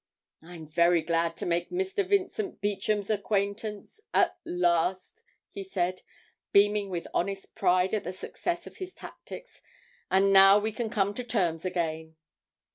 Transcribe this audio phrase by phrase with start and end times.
[0.41, 2.03] 'I'm very glad to make Mr.
[2.03, 6.01] Vincent Beauchamp's acquaintance at last,' he said,
[6.51, 9.61] beaming with honest pride at the success of his tactics,
[10.09, 12.15] 'and now we can come to terms again.'